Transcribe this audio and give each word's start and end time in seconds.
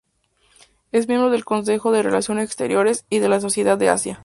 Es 0.91 1.07
miembro 1.07 1.29
del 1.29 1.45
Consejo 1.45 1.91
de 1.91 2.01
Relaciones 2.01 2.45
Exteriores 2.45 3.05
y 3.11 3.19
de 3.19 3.29
la 3.29 3.39
Sociedad 3.39 3.77
de 3.77 3.89
Asia. 3.89 4.19